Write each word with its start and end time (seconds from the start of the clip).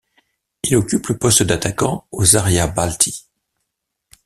Il 0.63 0.75
occupe 0.77 1.09
le 1.09 1.17
poste 1.19 1.43
d'attaquant 1.43 2.07
au 2.09 2.25
Zaria 2.25 2.65
Bălți. 2.65 3.27